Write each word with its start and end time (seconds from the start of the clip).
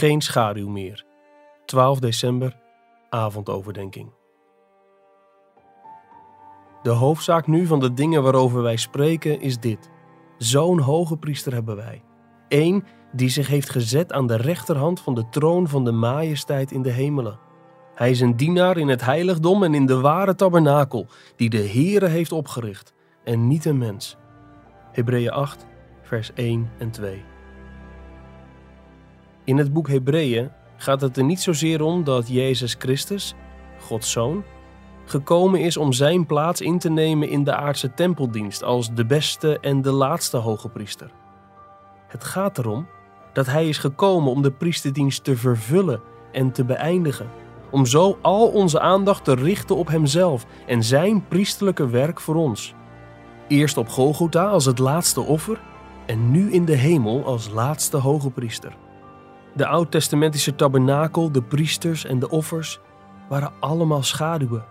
Geen 0.00 0.20
schaduw 0.20 0.68
meer. 0.68 1.04
12 1.64 1.98
december, 1.98 2.56
avondoverdenking. 3.10 4.12
De 6.82 6.90
hoofdzaak 6.90 7.46
nu 7.46 7.66
van 7.66 7.80
de 7.80 7.94
dingen 7.94 8.22
waarover 8.22 8.62
wij 8.62 8.76
spreken 8.76 9.40
is 9.40 9.58
dit. 9.58 9.90
Zo'n 10.38 10.78
hoge 10.78 11.16
priester 11.16 11.52
hebben 11.52 11.76
wij. 11.76 12.02
Eén 12.48 12.84
die 13.12 13.28
zich 13.28 13.48
heeft 13.48 13.70
gezet 13.70 14.12
aan 14.12 14.26
de 14.26 14.36
rechterhand 14.36 15.00
van 15.00 15.14
de 15.14 15.28
troon 15.28 15.68
van 15.68 15.84
de 15.84 15.92
majesteit 15.92 16.72
in 16.72 16.82
de 16.82 16.90
hemelen. 16.90 17.38
Hij 17.94 18.10
is 18.10 18.20
een 18.20 18.36
dienaar 18.36 18.76
in 18.76 18.88
het 18.88 19.04
heiligdom 19.04 19.62
en 19.62 19.74
in 19.74 19.86
de 19.86 20.00
ware 20.00 20.34
tabernakel 20.34 21.06
die 21.36 21.50
de 21.50 21.68
Heere 21.68 22.06
heeft 22.06 22.32
opgericht 22.32 22.94
en 23.24 23.46
niet 23.46 23.64
een 23.64 23.78
mens. 23.78 24.16
Hebreeën 24.92 25.30
8, 25.30 25.66
vers 26.02 26.32
1 26.34 26.70
en 26.78 26.90
2. 26.90 27.24
In 29.44 29.56
het 29.56 29.72
boek 29.72 29.88
Hebreeën 29.88 30.50
gaat 30.76 31.00
het 31.00 31.16
er 31.16 31.24
niet 31.24 31.40
zozeer 31.40 31.82
om 31.82 32.04
dat 32.04 32.28
Jezus 32.28 32.76
Christus, 32.78 33.34
Gods 33.80 34.10
Zoon, 34.10 34.44
gekomen 35.04 35.60
is 35.60 35.76
om 35.76 35.92
zijn 35.92 36.26
plaats 36.26 36.60
in 36.60 36.78
te 36.78 36.90
nemen 36.90 37.28
in 37.28 37.44
de 37.44 37.54
aardse 37.54 37.94
tempeldienst 37.94 38.62
als 38.62 38.94
de 38.94 39.06
beste 39.06 39.60
en 39.60 39.82
de 39.82 39.92
laatste 39.92 40.36
hoge 40.36 40.68
priester. 40.68 41.10
Het 42.08 42.24
gaat 42.24 42.58
erom 42.58 42.86
dat 43.32 43.46
hij 43.46 43.68
is 43.68 43.78
gekomen 43.78 44.30
om 44.30 44.42
de 44.42 44.52
priesterdienst 44.52 45.24
te 45.24 45.36
vervullen 45.36 46.00
en 46.32 46.52
te 46.52 46.64
beëindigen, 46.64 47.30
om 47.70 47.86
zo 47.86 48.18
al 48.22 48.48
onze 48.48 48.80
aandacht 48.80 49.24
te 49.24 49.34
richten 49.34 49.76
op 49.76 49.88
hemzelf 49.88 50.46
en 50.66 50.84
zijn 50.84 51.28
priesterlijke 51.28 51.88
werk 51.88 52.20
voor 52.20 52.34
ons. 52.34 52.74
Eerst 53.48 53.76
op 53.76 53.88
Golgotha 53.88 54.46
als 54.46 54.64
het 54.64 54.78
laatste 54.78 55.20
offer 55.20 55.60
en 56.06 56.30
nu 56.30 56.52
in 56.52 56.64
de 56.64 56.74
hemel 56.74 57.24
als 57.24 57.48
laatste 57.48 57.96
hoge 57.96 58.30
priester. 58.30 58.76
De 59.54 59.66
oud-testamentische 59.66 60.54
tabernakel, 60.54 61.32
de 61.32 61.42
priesters 61.42 62.04
en 62.04 62.18
de 62.18 62.30
offers 62.30 62.80
waren 63.28 63.52
allemaal 63.60 64.02
schaduwen. 64.02 64.64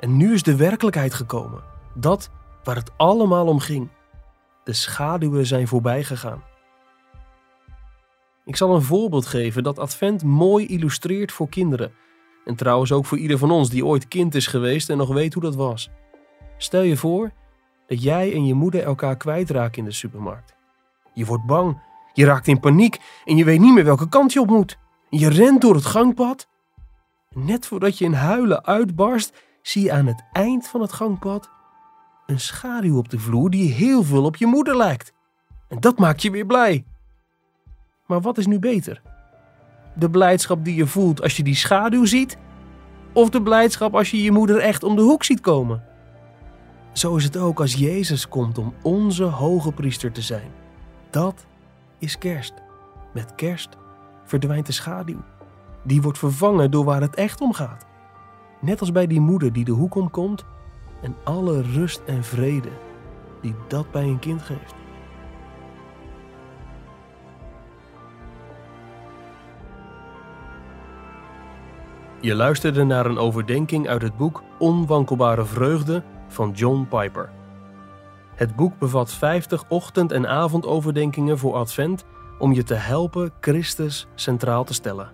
En 0.00 0.16
nu 0.16 0.32
is 0.32 0.42
de 0.42 0.56
werkelijkheid 0.56 1.14
gekomen. 1.14 1.62
Dat 1.94 2.30
waar 2.64 2.76
het 2.76 2.90
allemaal 2.96 3.46
om 3.46 3.58
ging. 3.58 3.88
De 4.64 4.72
schaduwen 4.72 5.46
zijn 5.46 5.68
voorbij 5.68 6.04
gegaan. 6.04 6.42
Ik 8.44 8.56
zal 8.56 8.74
een 8.74 8.82
voorbeeld 8.82 9.26
geven 9.26 9.62
dat 9.62 9.78
Advent 9.78 10.24
mooi 10.24 10.66
illustreert 10.66 11.32
voor 11.32 11.48
kinderen. 11.48 11.92
En 12.44 12.54
trouwens 12.54 12.92
ook 12.92 13.06
voor 13.06 13.18
ieder 13.18 13.38
van 13.38 13.50
ons 13.50 13.70
die 13.70 13.86
ooit 13.86 14.08
kind 14.08 14.34
is 14.34 14.46
geweest 14.46 14.90
en 14.90 14.96
nog 14.96 15.12
weet 15.12 15.34
hoe 15.34 15.42
dat 15.42 15.54
was. 15.54 15.90
Stel 16.56 16.82
je 16.82 16.96
voor 16.96 17.32
dat 17.86 18.02
jij 18.02 18.32
en 18.32 18.46
je 18.46 18.54
moeder 18.54 18.82
elkaar 18.82 19.16
kwijtraken 19.16 19.78
in 19.78 19.84
de 19.84 19.92
supermarkt. 19.92 20.54
Je 21.14 21.24
wordt 21.24 21.46
bang, 21.46 21.80
je 22.16 22.24
raakt 22.24 22.48
in 22.48 22.60
paniek 22.60 22.98
en 23.24 23.36
je 23.36 23.44
weet 23.44 23.60
niet 23.60 23.74
meer 23.74 23.84
welke 23.84 24.08
kant 24.08 24.32
je 24.32 24.40
op 24.40 24.48
moet. 24.48 24.78
Je 25.08 25.28
rent 25.28 25.60
door 25.60 25.74
het 25.74 25.84
gangpad. 25.84 26.48
Net 27.30 27.66
voordat 27.66 27.98
je 27.98 28.04
in 28.04 28.12
huilen 28.12 28.64
uitbarst, 28.64 29.32
zie 29.62 29.82
je 29.82 29.92
aan 29.92 30.06
het 30.06 30.24
eind 30.32 30.68
van 30.68 30.80
het 30.80 30.92
gangpad 30.92 31.50
een 32.26 32.40
schaduw 32.40 32.98
op 32.98 33.08
de 33.08 33.18
vloer 33.18 33.50
die 33.50 33.72
heel 33.72 34.02
veel 34.02 34.24
op 34.24 34.36
je 34.36 34.46
moeder 34.46 34.76
lijkt. 34.76 35.12
En 35.68 35.80
dat 35.80 35.98
maakt 35.98 36.22
je 36.22 36.30
weer 36.30 36.46
blij. 36.46 36.84
Maar 38.06 38.20
wat 38.20 38.38
is 38.38 38.46
nu 38.46 38.58
beter? 38.58 39.02
De 39.94 40.10
blijdschap 40.10 40.64
die 40.64 40.74
je 40.74 40.86
voelt 40.86 41.22
als 41.22 41.36
je 41.36 41.42
die 41.42 41.54
schaduw 41.54 42.04
ziet? 42.04 42.38
Of 43.12 43.30
de 43.30 43.42
blijdschap 43.42 43.94
als 43.94 44.10
je 44.10 44.22
je 44.22 44.30
moeder 44.30 44.58
echt 44.58 44.82
om 44.82 44.96
de 44.96 45.02
hoek 45.02 45.24
ziet 45.24 45.40
komen? 45.40 45.84
Zo 46.92 47.16
is 47.16 47.24
het 47.24 47.36
ook 47.36 47.60
als 47.60 47.74
Jezus 47.74 48.28
komt 48.28 48.58
om 48.58 48.74
onze 48.82 49.24
hoge 49.24 49.72
priester 49.72 50.12
te 50.12 50.22
zijn. 50.22 50.50
Dat 51.10 51.46
is 51.98 52.18
kerst. 52.18 52.54
Met 53.14 53.34
kerst 53.34 53.76
verdwijnt 54.24 54.66
de 54.66 54.72
schaduw. 54.72 55.20
Die 55.82 56.02
wordt 56.02 56.18
vervangen 56.18 56.70
door 56.70 56.84
waar 56.84 57.00
het 57.00 57.14
echt 57.14 57.40
om 57.40 57.52
gaat. 57.52 57.86
Net 58.60 58.80
als 58.80 58.92
bij 58.92 59.06
die 59.06 59.20
moeder 59.20 59.52
die 59.52 59.64
de 59.64 59.72
hoek 59.72 59.94
omkomt 59.94 60.44
en 61.02 61.16
alle 61.24 61.62
rust 61.62 62.02
en 62.06 62.24
vrede 62.24 62.70
die 63.40 63.54
dat 63.68 63.90
bij 63.90 64.02
een 64.02 64.18
kind 64.18 64.42
geeft. 64.42 64.74
Je 72.20 72.34
luisterde 72.34 72.84
naar 72.84 73.06
een 73.06 73.18
overdenking 73.18 73.88
uit 73.88 74.02
het 74.02 74.16
boek 74.16 74.42
Onwankelbare 74.58 75.44
Vreugde 75.44 76.02
van 76.28 76.50
John 76.50 76.86
Piper. 76.90 77.30
Het 78.36 78.56
boek 78.56 78.78
bevat 78.78 79.12
50 79.12 79.64
ochtend- 79.68 80.12
en 80.12 80.28
avondoverdenkingen 80.28 81.38
voor 81.38 81.54
Advent 81.54 82.04
om 82.38 82.52
je 82.52 82.62
te 82.62 82.74
helpen 82.74 83.32
Christus 83.40 84.06
centraal 84.14 84.64
te 84.64 84.74
stellen. 84.74 85.12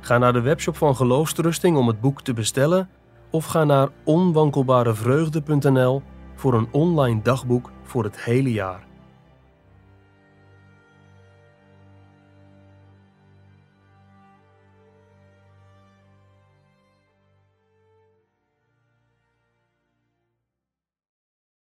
Ga 0.00 0.18
naar 0.18 0.32
de 0.32 0.40
webshop 0.40 0.76
van 0.76 0.96
Geloofstrusting 0.96 1.76
om 1.76 1.86
het 1.86 2.00
boek 2.00 2.22
te 2.22 2.32
bestellen 2.32 2.88
of 3.30 3.44
ga 3.44 3.64
naar 3.64 3.88
onwankelbarevreugde.nl 4.04 6.02
voor 6.34 6.54
een 6.54 6.68
online 6.70 7.22
dagboek 7.22 7.70
voor 7.82 8.04
het 8.04 8.20
hele 8.20 8.52
jaar. 8.52 8.85